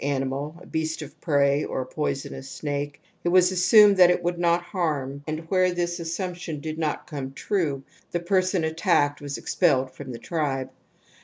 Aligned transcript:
174 0.03 0.33
TOTEM 0.33 0.41
AND 0.41 0.49
TABCfiO 0.49 0.61
animal 0.63 0.63
(a 0.63 0.71
beast 0.71 1.01
of 1.03 1.21
prey 1.21 1.63
or 1.63 1.81
a 1.81 1.85
poisonous 1.85 2.49
snake), 2.49 3.03
it 3.23 3.29
was 3.29 3.51
assumed 3.51 3.97
that 3.97 4.09
it 4.09 4.23
would 4.23 4.39
not 4.39 4.63
harm, 4.63 5.23
and 5.27 5.41
where 5.41 5.71
this 5.71 5.99
assumption 5.99 6.59
did 6.59 6.79
not 6.79 7.05
come 7.05 7.31
true 7.33 7.83
the 8.09 8.19
person 8.19 8.63
attacked 8.63 9.21
was 9.21 9.37
expelled 9.37 9.91
from 9.91 10.11
the 10.11 10.17
tribe. 10.17 10.71